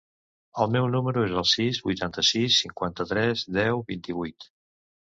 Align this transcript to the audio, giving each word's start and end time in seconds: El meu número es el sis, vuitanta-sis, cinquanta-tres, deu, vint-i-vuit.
El 0.63 0.71
meu 0.75 0.87
número 0.95 1.25
es 1.27 1.35
el 1.41 1.45
sis, 1.51 1.83
vuitanta-sis, 1.91 2.59
cinquanta-tres, 2.65 3.47
deu, 3.61 3.87
vint-i-vuit. 3.95 4.53